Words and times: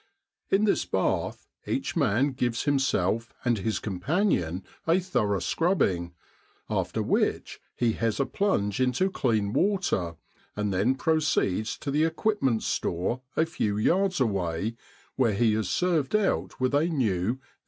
In 0.49 0.63
this 0.63 0.83
bath, 0.83 1.47
each 1.67 1.95
man 1.95 2.31
gives 2.31 2.63
himself 2.63 3.35
and 3.45 3.59
his 3.59 3.77
com 3.77 3.99
panion 3.99 4.63
a 4.87 4.99
thorough 4.99 5.37
scrubbing, 5.37 6.15
after 6.71 7.03
which 7.03 7.61
he 7.75 7.91
has 7.93 8.19
a 8.19 8.25
plunge 8.25 8.79
into 8.79 9.11
clean 9.11 9.53
water, 9.53 10.15
and 10.55 10.73
then 10.73 10.95
proceeds 10.95 11.77
to 11.77 11.91
the 11.91 12.03
equipment 12.03 12.63
store, 12.63 13.21
a 13.37 13.45
few 13.45 13.77
yards 13.77 14.19
away, 14.19 14.75
where 15.17 15.35
he 15.35 15.53
is 15.53 15.69
served 15.69 16.15
out 16.15 16.59
with 16.59 16.73
a 16.73 16.87
new 16.87 17.33
E. 17.33 17.37